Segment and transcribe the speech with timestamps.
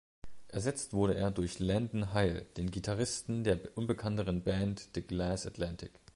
[0.47, 5.91] Ersetzt wurde er durch Landon Heil, den Gitarristen der unbekannteren Band "The Glass Atlantic".